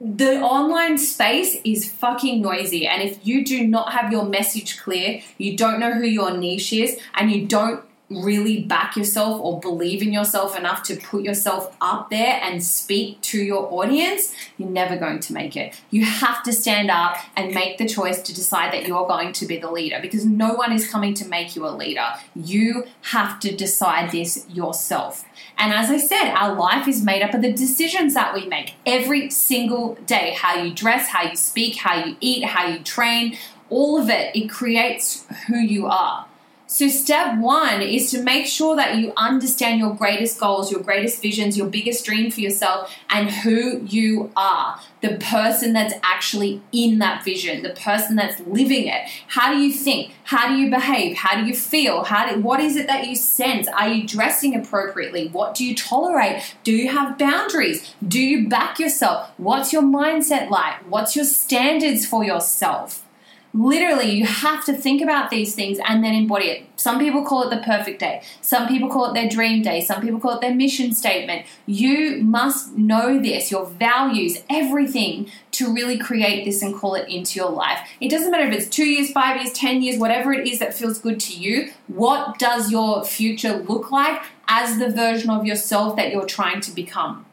The 0.00 0.40
online 0.40 0.98
space 0.98 1.56
is 1.64 1.90
fucking 1.90 2.42
noisy, 2.42 2.86
and 2.86 3.02
if 3.02 3.26
you 3.26 3.44
do 3.44 3.66
not 3.66 3.92
have 3.92 4.12
your 4.12 4.24
message 4.24 4.78
clear, 4.78 5.22
you 5.38 5.56
don't 5.56 5.80
know 5.80 5.92
who 5.92 6.04
your 6.04 6.36
niche 6.36 6.72
is, 6.72 7.00
and 7.14 7.32
you 7.32 7.46
don't 7.46 7.82
really 8.10 8.62
back 8.62 8.96
yourself 8.96 9.40
or 9.40 9.60
believe 9.60 10.02
in 10.02 10.12
yourself 10.12 10.56
enough 10.56 10.82
to 10.82 10.96
put 10.96 11.22
yourself 11.22 11.76
up 11.80 12.08
there 12.10 12.40
and 12.42 12.62
speak 12.62 13.20
to 13.20 13.38
your 13.38 13.70
audience, 13.72 14.34
you're 14.56 14.68
never 14.68 14.96
going 14.96 15.20
to 15.20 15.32
make 15.32 15.56
it. 15.56 15.78
You 15.90 16.04
have 16.04 16.42
to 16.44 16.52
stand 16.52 16.90
up 16.90 17.16
and 17.36 17.54
make 17.54 17.78
the 17.78 17.86
choice 17.86 18.22
to 18.22 18.34
decide 18.34 18.72
that 18.72 18.86
you're 18.86 19.06
going 19.06 19.32
to 19.34 19.46
be 19.46 19.58
the 19.58 19.70
leader 19.70 19.98
because 20.00 20.24
no 20.24 20.54
one 20.54 20.72
is 20.72 20.88
coming 20.88 21.12
to 21.14 21.28
make 21.28 21.54
you 21.54 21.66
a 21.66 21.68
leader. 21.68 22.08
You 22.34 22.84
have 23.02 23.40
to 23.40 23.54
decide 23.54 24.10
this 24.10 24.46
yourself. 24.48 25.24
And 25.58 25.72
as 25.72 25.90
I 25.90 25.98
said, 25.98 26.32
our 26.32 26.54
life 26.54 26.88
is 26.88 27.04
made 27.04 27.22
up 27.22 27.34
of 27.34 27.42
the 27.42 27.52
decisions 27.52 28.14
that 28.14 28.32
we 28.32 28.46
make 28.46 28.74
every 28.86 29.28
single 29.30 29.94
day 30.06 30.34
how 30.38 30.62
you 30.62 30.72
dress, 30.72 31.08
how 31.08 31.24
you 31.24 31.36
speak, 31.36 31.76
how 31.76 32.04
you 32.04 32.16
eat, 32.20 32.44
how 32.44 32.66
you 32.68 32.78
train, 32.78 33.36
all 33.68 34.00
of 34.00 34.08
it. 34.08 34.34
It 34.34 34.48
creates 34.48 35.26
who 35.48 35.58
you 35.58 35.86
are. 35.86 36.27
So, 36.70 36.86
step 36.88 37.38
one 37.38 37.80
is 37.80 38.10
to 38.10 38.22
make 38.22 38.44
sure 38.44 38.76
that 38.76 38.96
you 38.96 39.14
understand 39.16 39.80
your 39.80 39.94
greatest 39.94 40.38
goals, 40.38 40.70
your 40.70 40.82
greatest 40.82 41.22
visions, 41.22 41.56
your 41.56 41.66
biggest 41.66 42.04
dream 42.04 42.30
for 42.30 42.42
yourself, 42.42 42.94
and 43.08 43.30
who 43.30 43.80
you 43.86 44.30
are. 44.36 44.78
The 45.00 45.16
person 45.16 45.72
that's 45.72 45.94
actually 46.02 46.60
in 46.70 46.98
that 46.98 47.24
vision, 47.24 47.62
the 47.62 47.70
person 47.70 48.16
that's 48.16 48.38
living 48.40 48.86
it. 48.86 49.08
How 49.28 49.54
do 49.54 49.60
you 49.60 49.72
think? 49.72 50.12
How 50.24 50.48
do 50.48 50.56
you 50.56 50.68
behave? 50.68 51.16
How 51.16 51.40
do 51.40 51.46
you 51.46 51.54
feel? 51.54 52.04
How 52.04 52.30
do, 52.30 52.38
what 52.38 52.60
is 52.60 52.76
it 52.76 52.86
that 52.86 53.06
you 53.06 53.16
sense? 53.16 53.66
Are 53.66 53.88
you 53.88 54.06
dressing 54.06 54.54
appropriately? 54.54 55.28
What 55.28 55.54
do 55.54 55.64
you 55.64 55.74
tolerate? 55.74 56.54
Do 56.64 56.72
you 56.72 56.90
have 56.90 57.16
boundaries? 57.16 57.94
Do 58.06 58.20
you 58.20 58.46
back 58.46 58.78
yourself? 58.78 59.30
What's 59.38 59.72
your 59.72 59.82
mindset 59.82 60.50
like? 60.50 60.74
What's 60.86 61.16
your 61.16 61.24
standards 61.24 62.04
for 62.04 62.22
yourself? 62.24 63.07
Literally 63.54 64.10
you 64.10 64.26
have 64.26 64.64
to 64.66 64.74
think 64.74 65.02
about 65.02 65.30
these 65.30 65.54
things 65.54 65.78
and 65.86 66.04
then 66.04 66.14
embody 66.14 66.46
it. 66.46 66.66
Some 66.76 66.98
people 66.98 67.24
call 67.24 67.42
it 67.42 67.50
the 67.50 67.62
perfect 67.62 68.00
day. 68.00 68.22
Some 68.40 68.68
people 68.68 68.88
call 68.88 69.10
it 69.10 69.14
their 69.14 69.28
dream 69.28 69.62
day. 69.62 69.80
Some 69.80 70.00
people 70.00 70.20
call 70.20 70.36
it 70.36 70.40
their 70.40 70.54
mission 70.54 70.92
statement. 70.92 71.46
You 71.66 72.22
must 72.22 72.76
know 72.76 73.20
this 73.20 73.50
your 73.50 73.66
values 73.66 74.42
everything 74.48 75.30
to 75.52 75.72
really 75.72 75.98
create 75.98 76.44
this 76.44 76.62
and 76.62 76.74
call 76.74 76.94
it 76.94 77.08
into 77.08 77.38
your 77.38 77.50
life. 77.50 77.80
It 78.00 78.10
doesn't 78.10 78.30
matter 78.30 78.46
if 78.46 78.54
it's 78.54 78.68
two 78.68 78.86
years 78.86 79.10
five 79.10 79.40
years 79.40 79.52
ten 79.52 79.82
years 79.82 79.98
whatever 79.98 80.32
it 80.32 80.46
is 80.46 80.58
that 80.58 80.74
feels 80.74 80.98
good 80.98 81.18
to 81.20 81.34
you. 81.36 81.72
What 81.88 82.38
does 82.38 82.70
your 82.70 83.04
future 83.04 83.56
look 83.56 83.90
like 83.90 84.22
as 84.46 84.78
the 84.78 84.90
version 84.90 85.30
of 85.30 85.44
yourself 85.44 85.96
that 85.96 86.12
you're 86.12 86.26
trying 86.26 86.60
to 86.62 86.70
become? 86.70 87.24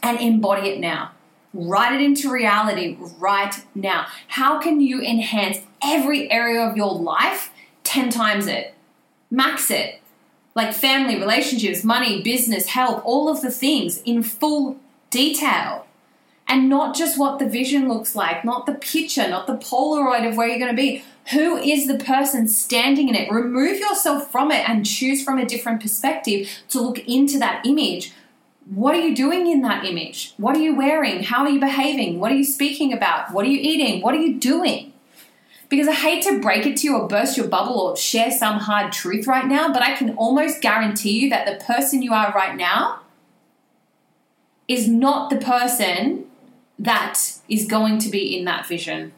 And 0.00 0.20
embody 0.20 0.68
it 0.68 0.78
now 0.78 1.10
Write 1.54 1.94
it 1.94 2.02
into 2.02 2.30
reality 2.30 2.98
right 3.18 3.54
now. 3.74 4.06
How 4.28 4.58
can 4.58 4.80
you 4.80 5.00
enhance 5.00 5.58
every 5.82 6.30
area 6.30 6.60
of 6.60 6.76
your 6.76 6.94
life 6.94 7.50
10 7.84 8.10
times 8.10 8.46
it? 8.46 8.74
Max 9.30 9.70
it. 9.70 10.00
Like 10.54 10.74
family, 10.74 11.18
relationships, 11.18 11.84
money, 11.84 12.22
business, 12.22 12.66
health, 12.66 13.02
all 13.04 13.28
of 13.28 13.40
the 13.40 13.50
things 13.50 14.02
in 14.02 14.22
full 14.22 14.78
detail. 15.10 15.86
And 16.46 16.68
not 16.68 16.96
just 16.96 17.18
what 17.18 17.38
the 17.38 17.48
vision 17.48 17.88
looks 17.88 18.16
like, 18.16 18.44
not 18.44 18.66
the 18.66 18.74
picture, 18.74 19.28
not 19.28 19.46
the 19.46 19.56
Polaroid 19.56 20.28
of 20.28 20.36
where 20.36 20.48
you're 20.48 20.58
going 20.58 20.74
to 20.74 20.82
be. 20.82 21.04
Who 21.32 21.58
is 21.58 21.86
the 21.86 21.98
person 21.98 22.48
standing 22.48 23.08
in 23.08 23.14
it? 23.14 23.30
Remove 23.30 23.78
yourself 23.78 24.32
from 24.32 24.50
it 24.50 24.66
and 24.68 24.86
choose 24.86 25.22
from 25.22 25.38
a 25.38 25.44
different 25.44 25.82
perspective 25.82 26.48
to 26.70 26.80
look 26.80 26.98
into 27.00 27.38
that 27.38 27.66
image 27.66 28.12
what 28.70 28.94
are 28.94 29.00
you 29.00 29.14
doing 29.14 29.46
in 29.46 29.62
that 29.62 29.84
image? 29.84 30.34
What 30.36 30.56
are 30.56 30.60
you 30.60 30.74
wearing? 30.74 31.22
How 31.22 31.42
are 31.42 31.48
you 31.48 31.60
behaving? 31.60 32.20
What 32.20 32.30
are 32.30 32.36
you 32.36 32.44
speaking 32.44 32.92
about? 32.92 33.32
What 33.32 33.46
are 33.46 33.48
you 33.48 33.58
eating? 33.60 34.02
What 34.02 34.14
are 34.14 34.20
you 34.20 34.38
doing? 34.38 34.92
Because 35.70 35.88
I 35.88 35.94
hate 35.94 36.22
to 36.24 36.40
break 36.40 36.66
it 36.66 36.78
to 36.78 36.86
you 36.86 36.96
or 36.96 37.08
burst 37.08 37.36
your 37.36 37.46
bubble 37.46 37.78
or 37.78 37.96
share 37.96 38.30
some 38.30 38.58
hard 38.58 38.92
truth 38.92 39.26
right 39.26 39.46
now, 39.46 39.72
but 39.72 39.82
I 39.82 39.94
can 39.94 40.14
almost 40.16 40.60
guarantee 40.60 41.18
you 41.18 41.30
that 41.30 41.46
the 41.46 41.64
person 41.64 42.02
you 42.02 42.12
are 42.12 42.32
right 42.32 42.56
now 42.56 43.00
is 44.66 44.86
not 44.86 45.30
the 45.30 45.36
person 45.36 46.26
that 46.78 47.18
is 47.48 47.66
going 47.66 47.98
to 47.98 48.10
be 48.10 48.38
in 48.38 48.44
that 48.44 48.66
vision. 48.66 49.12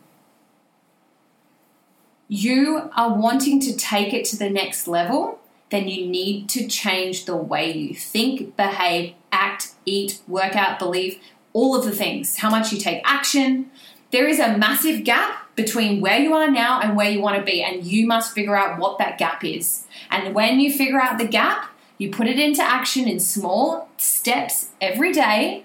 You 2.29 2.91
are 2.97 3.15
wanting 3.15 3.61
to 3.61 3.77
take 3.77 4.15
it 4.15 4.25
to 4.27 4.37
the 4.37 4.49
next 4.49 4.87
level, 4.87 5.40
then 5.71 5.89
you 5.89 6.07
need 6.07 6.49
to 6.51 6.67
change 6.67 7.25
the 7.25 7.37
way 7.37 7.73
you 7.73 7.95
think, 7.95 8.57
behave, 8.57 9.15
act, 9.33 9.73
eat, 9.87 10.21
work 10.27 10.57
out, 10.57 10.79
believe, 10.79 11.19
all 11.53 11.77
of 11.77 11.85
the 11.85 11.93
things, 11.93 12.39
how 12.39 12.51
much 12.51 12.73
you 12.73 12.79
take 12.79 13.03
action. 13.05 13.71
There 14.11 14.27
is 14.27 14.39
a 14.39 14.57
massive 14.57 15.05
gap 15.05 15.55
between 15.55 16.01
where 16.01 16.19
you 16.19 16.35
are 16.35 16.51
now 16.51 16.81
and 16.81 16.97
where 16.97 17.11
you 17.11 17.21
want 17.21 17.37
to 17.37 17.43
be, 17.43 17.63
and 17.63 17.85
you 17.85 18.07
must 18.07 18.35
figure 18.35 18.57
out 18.57 18.79
what 18.79 18.99
that 18.99 19.19
gap 19.19 19.45
is. 19.45 19.87
And 20.11 20.35
when 20.35 20.59
you 20.59 20.73
figure 20.73 21.01
out 21.01 21.19
the 21.19 21.27
gap, 21.27 21.71
you 21.99 22.11
put 22.11 22.27
it 22.27 22.39
into 22.39 22.63
action 22.63 23.07
in 23.07 23.21
small 23.21 23.89
steps 23.99 24.71
every 24.81 25.13
day 25.13 25.65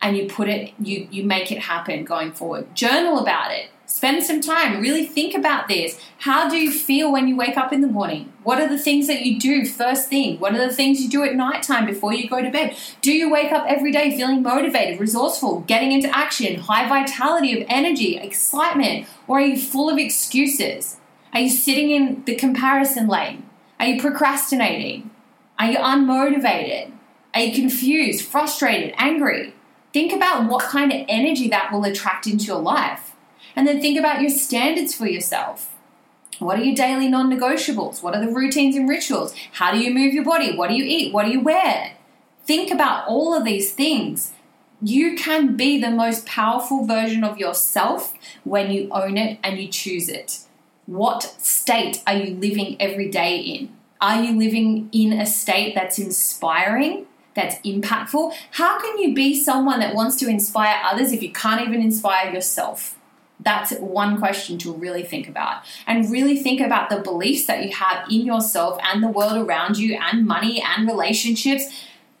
and 0.00 0.16
you 0.16 0.26
put 0.28 0.48
it 0.48 0.72
you 0.78 1.08
you 1.10 1.24
make 1.24 1.50
it 1.50 1.58
happen 1.58 2.04
going 2.04 2.32
forward. 2.32 2.74
Journal 2.74 3.18
about 3.18 3.52
it. 3.52 3.70
Spend 3.92 4.24
some 4.24 4.40
time, 4.40 4.80
really 4.80 5.04
think 5.04 5.34
about 5.34 5.68
this. 5.68 6.00
How 6.20 6.48
do 6.48 6.56
you 6.56 6.72
feel 6.72 7.12
when 7.12 7.28
you 7.28 7.36
wake 7.36 7.58
up 7.58 7.74
in 7.74 7.82
the 7.82 7.86
morning? 7.86 8.32
What 8.42 8.58
are 8.58 8.66
the 8.66 8.78
things 8.78 9.06
that 9.06 9.20
you 9.20 9.38
do 9.38 9.66
first 9.66 10.08
thing? 10.08 10.40
What 10.40 10.54
are 10.54 10.66
the 10.66 10.74
things 10.74 11.02
you 11.02 11.10
do 11.10 11.22
at 11.24 11.36
nighttime 11.36 11.84
before 11.84 12.14
you 12.14 12.26
go 12.26 12.40
to 12.40 12.50
bed? 12.50 12.74
Do 13.02 13.12
you 13.12 13.30
wake 13.30 13.52
up 13.52 13.66
every 13.68 13.92
day 13.92 14.16
feeling 14.16 14.42
motivated, 14.42 14.98
resourceful, 14.98 15.60
getting 15.68 15.92
into 15.92 16.08
action, 16.08 16.58
high 16.58 16.88
vitality 16.88 17.60
of 17.60 17.66
energy, 17.68 18.16
excitement, 18.16 19.06
or 19.28 19.38
are 19.38 19.46
you 19.46 19.60
full 19.60 19.90
of 19.90 19.98
excuses? 19.98 20.96
Are 21.34 21.40
you 21.40 21.50
sitting 21.50 21.90
in 21.90 22.24
the 22.24 22.34
comparison 22.34 23.08
lane? 23.08 23.46
Are 23.78 23.86
you 23.86 24.00
procrastinating? 24.00 25.10
Are 25.58 25.70
you 25.70 25.76
unmotivated? 25.76 26.92
Are 27.34 27.42
you 27.42 27.54
confused, 27.54 28.24
frustrated, 28.24 28.94
angry? 28.96 29.52
Think 29.92 30.14
about 30.14 30.48
what 30.48 30.64
kind 30.64 30.90
of 30.90 31.04
energy 31.08 31.46
that 31.50 31.70
will 31.70 31.84
attract 31.84 32.26
into 32.26 32.46
your 32.46 32.60
life. 32.60 33.11
And 33.54 33.66
then 33.66 33.80
think 33.80 33.98
about 33.98 34.20
your 34.20 34.30
standards 34.30 34.94
for 34.94 35.06
yourself. 35.06 35.74
What 36.38 36.58
are 36.58 36.64
your 36.64 36.74
daily 36.74 37.08
non 37.08 37.30
negotiables? 37.30 38.02
What 38.02 38.14
are 38.14 38.24
the 38.24 38.32
routines 38.32 38.74
and 38.76 38.88
rituals? 38.88 39.34
How 39.52 39.72
do 39.72 39.78
you 39.78 39.92
move 39.92 40.14
your 40.14 40.24
body? 40.24 40.56
What 40.56 40.70
do 40.70 40.74
you 40.74 40.84
eat? 40.84 41.12
What 41.12 41.24
do 41.24 41.30
you 41.30 41.40
wear? 41.40 41.96
Think 42.44 42.72
about 42.72 43.06
all 43.06 43.34
of 43.34 43.44
these 43.44 43.72
things. 43.72 44.32
You 44.80 45.14
can 45.14 45.56
be 45.56 45.80
the 45.80 45.90
most 45.90 46.26
powerful 46.26 46.84
version 46.84 47.22
of 47.22 47.38
yourself 47.38 48.14
when 48.42 48.72
you 48.72 48.88
own 48.90 49.16
it 49.16 49.38
and 49.44 49.60
you 49.60 49.68
choose 49.68 50.08
it. 50.08 50.40
What 50.86 51.22
state 51.40 52.02
are 52.06 52.16
you 52.16 52.34
living 52.34 52.76
every 52.80 53.08
day 53.08 53.38
in? 53.38 53.76
Are 54.00 54.20
you 54.20 54.36
living 54.36 54.88
in 54.90 55.12
a 55.12 55.24
state 55.24 55.76
that's 55.76 56.00
inspiring, 56.00 57.06
that's 57.36 57.56
impactful? 57.64 58.34
How 58.52 58.80
can 58.80 58.98
you 58.98 59.14
be 59.14 59.40
someone 59.40 59.78
that 59.78 59.94
wants 59.94 60.16
to 60.16 60.28
inspire 60.28 60.82
others 60.84 61.12
if 61.12 61.22
you 61.22 61.30
can't 61.30 61.60
even 61.60 61.80
inspire 61.80 62.32
yourself? 62.32 62.98
That's 63.44 63.72
one 63.78 64.18
question 64.18 64.58
to 64.58 64.72
really 64.72 65.02
think 65.02 65.28
about. 65.28 65.62
And 65.86 66.10
really 66.10 66.38
think 66.38 66.60
about 66.60 66.90
the 66.90 67.00
beliefs 67.00 67.46
that 67.46 67.64
you 67.64 67.72
have 67.72 68.08
in 68.10 68.26
yourself 68.26 68.78
and 68.82 69.02
the 69.02 69.08
world 69.08 69.36
around 69.36 69.78
you, 69.78 69.98
and 70.00 70.26
money 70.26 70.62
and 70.62 70.86
relationships. 70.86 71.64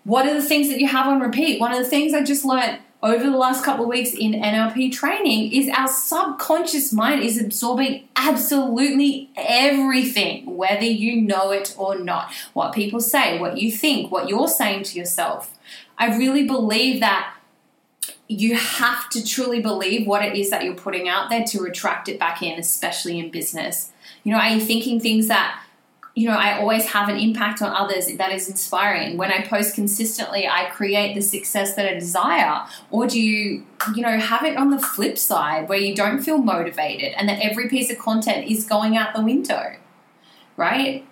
What 0.04 0.26
are 0.26 0.34
the 0.34 0.42
things 0.42 0.68
that 0.68 0.80
you 0.80 0.88
have 0.88 1.06
on 1.06 1.20
repeat? 1.20 1.60
One 1.60 1.72
of 1.72 1.78
the 1.78 1.88
things 1.88 2.12
I 2.12 2.22
just 2.22 2.44
learned 2.44 2.78
over 3.02 3.24
the 3.24 3.36
last 3.36 3.64
couple 3.64 3.84
of 3.84 3.90
weeks 3.90 4.12
in 4.14 4.32
NLP 4.32 4.92
training 4.92 5.52
is 5.52 5.68
our 5.68 5.88
subconscious 5.88 6.92
mind 6.92 7.22
is 7.22 7.40
absorbing 7.40 8.08
absolutely 8.14 9.28
everything, 9.36 10.56
whether 10.56 10.84
you 10.84 11.20
know 11.20 11.50
it 11.50 11.74
or 11.76 11.98
not. 11.98 12.32
What 12.52 12.72
people 12.72 13.00
say, 13.00 13.40
what 13.40 13.58
you 13.58 13.72
think, 13.72 14.12
what 14.12 14.28
you're 14.28 14.48
saying 14.48 14.84
to 14.84 14.98
yourself. 14.98 15.58
I 15.98 16.16
really 16.16 16.46
believe 16.46 17.00
that 17.00 17.34
you 18.28 18.56
have 18.56 19.08
to 19.10 19.24
truly 19.24 19.60
believe 19.60 20.06
what 20.06 20.24
it 20.24 20.36
is 20.36 20.50
that 20.50 20.64
you're 20.64 20.74
putting 20.74 21.08
out 21.08 21.30
there 21.30 21.44
to 21.44 21.64
attract 21.64 22.08
it 22.08 22.18
back 22.18 22.42
in, 22.42 22.58
especially 22.58 23.18
in 23.18 23.30
business. 23.30 23.92
You 24.24 24.32
know, 24.32 24.38
are 24.38 24.48
you 24.48 24.60
thinking 24.60 25.00
things 25.00 25.28
that, 25.28 25.62
you 26.14 26.28
know, 26.28 26.34
I 26.34 26.58
always 26.58 26.86
have 26.86 27.08
an 27.08 27.18
impact 27.18 27.62
on 27.62 27.72
others 27.72 28.06
that 28.16 28.32
is 28.32 28.48
inspiring? 28.48 29.16
When 29.16 29.30
I 29.30 29.42
post 29.42 29.74
consistently, 29.74 30.48
I 30.48 30.70
create 30.70 31.14
the 31.14 31.20
success 31.20 31.74
that 31.74 31.86
I 31.86 31.94
desire? 31.94 32.66
Or 32.90 33.06
do 33.06 33.20
you, 33.20 33.66
you 33.94 34.02
know, 34.02 34.18
have 34.18 34.44
it 34.44 34.56
on 34.56 34.70
the 34.70 34.78
flip 34.78 35.18
side 35.18 35.68
where 35.68 35.78
you 35.78 35.94
don't 35.94 36.22
feel 36.22 36.38
motivated 36.38 37.12
and 37.16 37.28
that 37.28 37.40
every 37.40 37.68
piece 37.68 37.90
of 37.90 37.98
content 37.98 38.50
is 38.50 38.64
going 38.64 38.96
out 38.96 39.14
the 39.14 39.22
window, 39.22 39.76
right? 40.56 41.06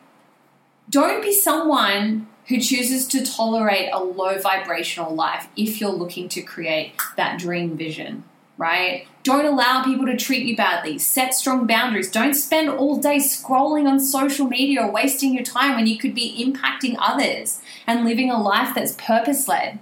Don't 0.89 1.23
be 1.23 1.33
someone 1.33 2.27
who 2.50 2.61
chooses 2.61 3.07
to 3.07 3.25
tolerate 3.25 3.88
a 3.92 4.02
low 4.02 4.37
vibrational 4.37 5.14
life 5.14 5.47
if 5.57 5.80
you're 5.80 5.88
looking 5.88 6.28
to 6.28 6.42
create 6.42 6.92
that 7.16 7.38
dream 7.38 7.76
vision, 7.76 8.25
right? 8.59 9.07
Don't 9.23 9.47
allow 9.47 9.85
people 9.85 10.04
to 10.07 10.16
treat 10.16 10.45
you 10.45 10.57
badly. 10.57 10.99
Set 10.99 11.33
strong 11.33 11.69
boundaries. 11.69 12.11
Don't 12.11 12.35
spend 12.35 12.69
all 12.69 13.00
day 13.00 13.19
scrolling 13.19 13.87
on 13.87 14.00
social 14.00 14.49
media 14.49 14.83
or 14.83 14.90
wasting 14.90 15.33
your 15.33 15.45
time 15.45 15.76
when 15.76 15.87
you 15.87 15.97
could 15.97 16.12
be 16.12 16.45
impacting 16.45 16.97
others 16.99 17.62
and 17.87 18.04
living 18.04 18.33
a 18.33 18.42
life 18.42 18.75
that's 18.75 18.95
purpose 18.95 19.47
led. 19.47 19.78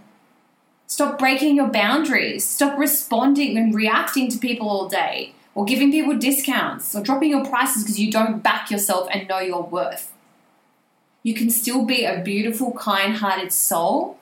Stop 0.86 1.18
breaking 1.18 1.56
your 1.56 1.68
boundaries. 1.68 2.46
Stop 2.46 2.78
responding 2.78 3.56
and 3.56 3.74
reacting 3.74 4.30
to 4.30 4.36
people 4.36 4.68
all 4.68 4.90
day 4.90 5.32
or 5.54 5.64
giving 5.64 5.90
people 5.90 6.18
discounts 6.18 6.94
or 6.94 7.02
dropping 7.02 7.30
your 7.30 7.46
prices 7.46 7.82
because 7.82 7.98
you 7.98 8.12
don't 8.12 8.42
back 8.42 8.70
yourself 8.70 9.08
and 9.10 9.26
know 9.26 9.38
your 9.38 9.62
worth. 9.62 10.12
You 11.28 11.34
can 11.34 11.50
still 11.50 11.84
be 11.84 12.06
a 12.06 12.22
beautiful, 12.22 12.72
kind 12.72 13.18
hearted 13.18 13.52
soul. 13.52 14.16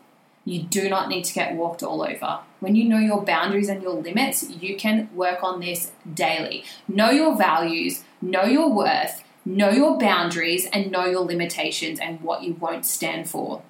You 0.44 0.64
do 0.64 0.88
not 0.88 1.08
need 1.08 1.22
to 1.26 1.34
get 1.34 1.54
walked 1.54 1.84
all 1.84 2.02
over. 2.02 2.40
When 2.58 2.74
you 2.74 2.82
know 2.82 2.98
your 2.98 3.24
boundaries 3.24 3.68
and 3.68 3.80
your 3.80 3.92
limits, 3.92 4.50
you 4.50 4.76
can 4.76 5.08
work 5.14 5.44
on 5.44 5.60
this 5.60 5.92
daily. 6.12 6.64
Know 6.88 7.10
your 7.10 7.36
values, 7.36 8.02
know 8.20 8.42
your 8.42 8.68
worth, 8.68 9.22
know 9.44 9.70
your 9.70 9.96
boundaries, 9.96 10.66
and 10.72 10.90
know 10.90 11.06
your 11.06 11.20
limitations 11.20 12.00
and 12.00 12.20
what 12.22 12.42
you 12.42 12.54
won't 12.54 12.84
stand 12.84 13.30
for. 13.30 13.62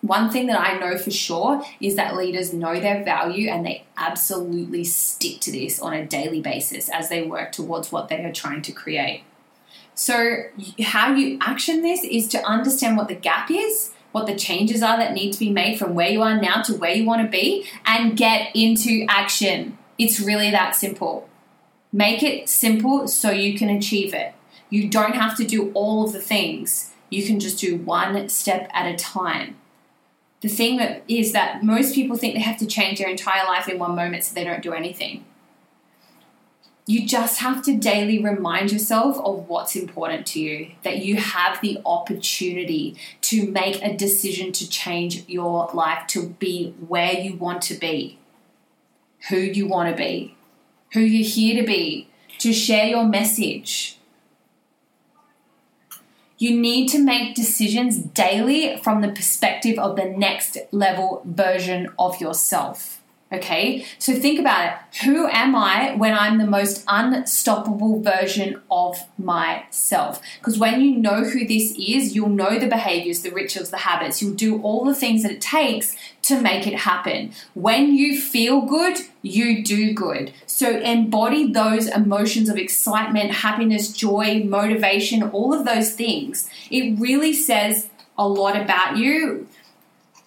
One 0.00 0.28
thing 0.28 0.48
that 0.48 0.60
I 0.60 0.76
know 0.76 0.98
for 0.98 1.12
sure 1.12 1.64
is 1.80 1.94
that 1.94 2.16
leaders 2.16 2.52
know 2.52 2.80
their 2.80 3.04
value 3.04 3.48
and 3.48 3.64
they 3.64 3.84
absolutely 3.96 4.82
stick 4.82 5.38
to 5.42 5.52
this 5.52 5.78
on 5.78 5.92
a 5.92 6.04
daily 6.04 6.40
basis 6.40 6.88
as 6.88 7.10
they 7.10 7.22
work 7.22 7.52
towards 7.52 7.92
what 7.92 8.08
they 8.08 8.24
are 8.24 8.32
trying 8.32 8.62
to 8.62 8.72
create. 8.72 9.22
So, 9.94 10.44
how 10.82 11.14
you 11.14 11.38
action 11.40 11.82
this 11.82 12.02
is 12.02 12.28
to 12.28 12.42
understand 12.44 12.96
what 12.96 13.08
the 13.08 13.14
gap 13.14 13.50
is, 13.50 13.92
what 14.12 14.26
the 14.26 14.36
changes 14.36 14.82
are 14.82 14.96
that 14.96 15.12
need 15.12 15.32
to 15.32 15.38
be 15.38 15.50
made 15.50 15.78
from 15.78 15.94
where 15.94 16.08
you 16.08 16.22
are 16.22 16.40
now 16.40 16.62
to 16.62 16.74
where 16.74 16.94
you 16.94 17.04
want 17.04 17.22
to 17.22 17.28
be, 17.28 17.66
and 17.84 18.16
get 18.16 18.54
into 18.54 19.06
action. 19.08 19.78
It's 19.98 20.18
really 20.20 20.50
that 20.50 20.74
simple. 20.74 21.28
Make 21.92 22.22
it 22.22 22.48
simple 22.48 23.06
so 23.06 23.30
you 23.30 23.58
can 23.58 23.68
achieve 23.68 24.14
it. 24.14 24.34
You 24.70 24.88
don't 24.88 25.14
have 25.14 25.36
to 25.36 25.44
do 25.44 25.70
all 25.72 26.04
of 26.06 26.12
the 26.12 26.20
things, 26.20 26.90
you 27.10 27.26
can 27.26 27.38
just 27.38 27.58
do 27.58 27.76
one 27.76 28.28
step 28.30 28.70
at 28.72 28.86
a 28.86 28.96
time. 28.96 29.56
The 30.40 30.48
thing 30.48 30.78
that 30.78 31.04
is 31.06 31.32
that 31.32 31.62
most 31.62 31.94
people 31.94 32.16
think 32.16 32.34
they 32.34 32.40
have 32.40 32.58
to 32.58 32.66
change 32.66 32.98
their 32.98 33.08
entire 33.08 33.44
life 33.44 33.68
in 33.68 33.78
one 33.78 33.94
moment 33.94 34.24
so 34.24 34.34
they 34.34 34.44
don't 34.44 34.62
do 34.62 34.72
anything 34.72 35.24
you 36.86 37.06
just 37.06 37.38
have 37.38 37.62
to 37.62 37.76
daily 37.76 38.22
remind 38.22 38.72
yourself 38.72 39.16
of 39.18 39.48
what's 39.48 39.76
important 39.76 40.26
to 40.26 40.40
you, 40.40 40.72
that 40.82 40.98
you 40.98 41.16
have 41.16 41.60
the 41.60 41.80
opportunity 41.86 42.96
to 43.20 43.50
make 43.50 43.80
a 43.82 43.96
decision 43.96 44.50
to 44.52 44.68
change 44.68 45.28
your 45.28 45.70
life, 45.72 46.06
to 46.08 46.28
be 46.28 46.74
where 46.86 47.12
you 47.12 47.34
want 47.34 47.62
to 47.62 47.74
be, 47.74 48.18
who 49.28 49.36
you 49.36 49.68
want 49.68 49.90
to 49.90 49.96
be, 49.96 50.34
who 50.92 51.00
you're 51.00 51.28
here 51.28 51.60
to 51.60 51.66
be, 51.66 52.08
to 52.38 52.52
share 52.52 52.86
your 52.86 53.04
message. 53.04 53.98
You 56.38 56.58
need 56.58 56.88
to 56.88 56.98
make 56.98 57.36
decisions 57.36 57.98
daily 57.98 58.76
from 58.76 59.00
the 59.00 59.12
perspective 59.12 59.78
of 59.78 59.94
the 59.94 60.06
next 60.06 60.58
level 60.72 61.22
version 61.24 61.90
of 61.96 62.20
yourself. 62.20 63.01
Okay, 63.32 63.86
so 63.98 64.14
think 64.14 64.38
about 64.38 64.66
it. 64.66 65.04
Who 65.04 65.26
am 65.26 65.56
I 65.56 65.94
when 65.94 66.12
I'm 66.12 66.36
the 66.36 66.46
most 66.46 66.84
unstoppable 66.86 68.02
version 68.02 68.60
of 68.70 68.98
myself? 69.16 70.20
Because 70.38 70.58
when 70.58 70.82
you 70.82 70.96
know 70.96 71.24
who 71.24 71.46
this 71.46 71.74
is, 71.78 72.14
you'll 72.14 72.28
know 72.28 72.58
the 72.58 72.66
behaviors, 72.66 73.22
the 73.22 73.30
rituals, 73.30 73.70
the 73.70 73.78
habits. 73.78 74.20
You'll 74.20 74.34
do 74.34 74.60
all 74.60 74.84
the 74.84 74.94
things 74.94 75.22
that 75.22 75.32
it 75.32 75.40
takes 75.40 75.96
to 76.22 76.42
make 76.42 76.66
it 76.66 76.74
happen. 76.74 77.32
When 77.54 77.94
you 77.94 78.20
feel 78.20 78.60
good, 78.60 78.98
you 79.22 79.64
do 79.64 79.94
good. 79.94 80.34
So 80.46 80.78
embody 80.78 81.50
those 81.50 81.88
emotions 81.88 82.50
of 82.50 82.58
excitement, 82.58 83.30
happiness, 83.30 83.94
joy, 83.94 84.44
motivation, 84.44 85.22
all 85.22 85.54
of 85.54 85.64
those 85.64 85.92
things. 85.92 86.50
It 86.70 87.00
really 87.00 87.32
says 87.32 87.88
a 88.18 88.28
lot 88.28 88.60
about 88.60 88.98
you 88.98 89.48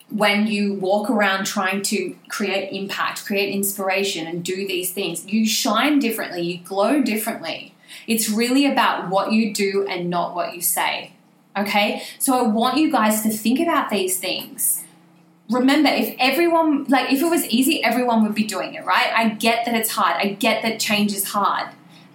when 0.09 0.47
you 0.47 0.74
walk 0.74 1.09
around 1.09 1.45
trying 1.45 1.81
to 1.81 2.15
create 2.29 2.71
impact, 2.71 3.25
create 3.25 3.53
inspiration, 3.53 4.27
and 4.27 4.43
do 4.43 4.67
these 4.67 4.91
things, 4.91 5.25
you 5.25 5.47
shine 5.47 6.00
differently, 6.00 6.41
you 6.41 6.57
glow 6.59 7.01
differently. 7.01 7.74
It's 8.07 8.29
really 8.29 8.65
about 8.65 9.09
what 9.09 9.31
you 9.31 9.53
do 9.53 9.85
and 9.88 10.09
not 10.09 10.35
what 10.35 10.53
you 10.53 10.62
say. 10.62 11.13
Okay? 11.57 12.03
So 12.19 12.38
I 12.38 12.43
want 12.43 12.77
you 12.77 12.91
guys 12.91 13.21
to 13.24 13.29
think 13.29 13.59
about 13.59 13.89
these 13.89 14.19
things. 14.19 14.83
Remember, 15.50 15.89
if 15.89 16.15
everyone, 16.19 16.85
like, 16.85 17.12
if 17.12 17.21
it 17.21 17.29
was 17.29 17.45
easy, 17.45 17.83
everyone 17.83 18.24
would 18.24 18.35
be 18.35 18.45
doing 18.45 18.74
it, 18.74 18.83
right? 18.83 19.12
I 19.15 19.29
get 19.29 19.65
that 19.65 19.75
it's 19.75 19.91
hard. 19.91 20.15
I 20.17 20.33
get 20.33 20.63
that 20.63 20.79
change 20.79 21.13
is 21.13 21.25
hard 21.25 21.69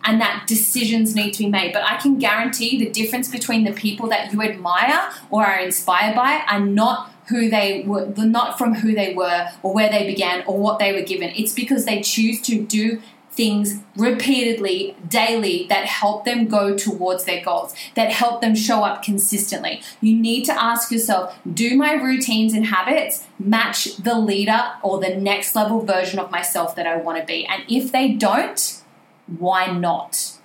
and 0.04 0.20
that 0.20 0.44
decisions 0.46 1.14
need 1.14 1.32
to 1.34 1.44
be 1.44 1.48
made. 1.48 1.72
But 1.72 1.84
I 1.84 1.96
can 1.96 2.18
guarantee 2.18 2.78
the 2.78 2.90
difference 2.90 3.28
between 3.28 3.64
the 3.64 3.72
people 3.72 4.08
that 4.08 4.32
you 4.32 4.42
admire 4.42 5.10
or 5.30 5.44
are 5.44 5.60
inspired 5.60 6.16
by 6.16 6.42
are 6.48 6.60
not 6.60 7.12
who 7.30 7.48
they 7.48 7.82
were, 7.86 8.06
not 8.16 8.58
from 8.58 8.74
who 8.74 8.94
they 8.94 9.14
were 9.14 9.48
or 9.62 9.72
where 9.72 9.88
they 9.88 10.06
began 10.06 10.44
or 10.46 10.58
what 10.58 10.78
they 10.78 10.92
were 10.92 11.02
given. 11.02 11.30
It's 11.30 11.52
because 11.52 11.84
they 11.84 12.02
choose 12.02 12.40
to 12.42 12.60
do 12.60 13.00
things 13.30 13.80
repeatedly, 13.96 14.96
daily, 15.08 15.66
that 15.68 15.84
help 15.84 16.24
them 16.24 16.48
go 16.48 16.76
towards 16.76 17.24
their 17.24 17.42
goals, 17.42 17.74
that 17.94 18.10
help 18.10 18.40
them 18.40 18.54
show 18.54 18.82
up 18.82 19.02
consistently. 19.02 19.80
You 20.00 20.16
need 20.16 20.44
to 20.44 20.62
ask 20.62 20.90
yourself 20.90 21.38
do 21.50 21.76
my 21.76 21.92
routines 21.92 22.52
and 22.52 22.66
habits 22.66 23.24
match 23.38 23.96
the 23.96 24.18
leader 24.18 24.72
or 24.82 25.00
the 25.00 25.14
next 25.14 25.54
level 25.54 25.80
version 25.80 26.18
of 26.18 26.30
myself 26.30 26.74
that 26.76 26.86
I 26.86 26.96
want 26.96 27.18
to 27.18 27.24
be? 27.24 27.46
And 27.46 27.62
if 27.68 27.92
they 27.92 28.12
don't, 28.12 28.82
why 29.26 29.66
not? 29.66 30.39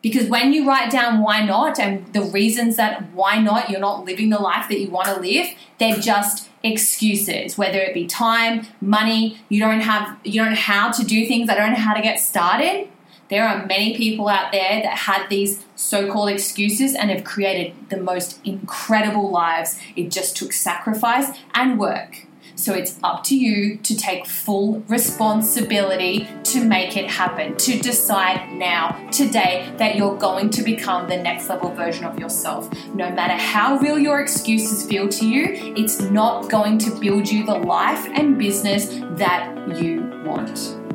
Because 0.00 0.28
when 0.28 0.52
you 0.52 0.66
write 0.66 0.90
down 0.90 1.22
why 1.22 1.44
not 1.44 1.78
and 1.78 2.12
the 2.12 2.22
reasons 2.22 2.76
that 2.76 3.10
why 3.12 3.40
not 3.40 3.68
you're 3.68 3.80
not 3.80 4.04
living 4.04 4.30
the 4.30 4.38
life 4.38 4.68
that 4.68 4.78
you 4.78 4.90
want 4.90 5.08
to 5.08 5.20
live, 5.20 5.48
they're 5.78 5.96
just 5.96 6.48
excuses, 6.62 7.58
whether 7.58 7.78
it 7.78 7.94
be 7.94 8.06
time, 8.06 8.66
money, 8.80 9.40
you 9.48 9.60
don't 9.60 9.80
have 9.80 10.16
you 10.24 10.40
don't 10.40 10.50
know 10.50 10.56
how 10.56 10.90
to 10.92 11.04
do 11.04 11.26
things, 11.26 11.48
I 11.48 11.54
don't 11.54 11.72
know 11.72 11.78
how 11.78 11.94
to 11.94 12.02
get 12.02 12.20
started. 12.20 12.88
There 13.28 13.46
are 13.46 13.66
many 13.66 13.96
people 13.96 14.28
out 14.28 14.52
there 14.52 14.80
that 14.82 14.96
had 14.98 15.28
these 15.28 15.64
so-called 15.76 16.30
excuses 16.30 16.94
and 16.94 17.10
have 17.10 17.24
created 17.24 17.90
the 17.90 17.98
most 17.98 18.40
incredible 18.42 19.30
lives. 19.30 19.78
It 19.96 20.10
just 20.10 20.34
took 20.34 20.52
sacrifice 20.52 21.36
and 21.54 21.78
work. 21.78 22.27
So 22.58 22.74
it's 22.74 22.98
up 23.04 23.22
to 23.24 23.36
you 23.36 23.76
to 23.84 23.96
take 23.96 24.26
full 24.26 24.80
responsibility 24.88 26.28
to 26.42 26.64
make 26.64 26.96
it 26.96 27.08
happen, 27.08 27.56
to 27.56 27.78
decide 27.78 28.52
now, 28.52 29.08
today, 29.12 29.72
that 29.76 29.94
you're 29.94 30.16
going 30.16 30.50
to 30.50 30.62
become 30.64 31.08
the 31.08 31.16
next 31.16 31.48
level 31.48 31.72
version 31.72 32.04
of 32.04 32.18
yourself. 32.18 32.68
No 32.94 33.10
matter 33.10 33.34
how 33.34 33.78
real 33.78 33.96
your 33.96 34.20
excuses 34.20 34.84
feel 34.84 35.08
to 35.08 35.28
you, 35.28 35.44
it's 35.76 36.00
not 36.00 36.50
going 36.50 36.78
to 36.78 36.90
build 36.98 37.30
you 37.30 37.46
the 37.46 37.54
life 37.54 38.04
and 38.12 38.36
business 38.36 38.88
that 39.18 39.54
you 39.80 40.22
want. 40.24 40.87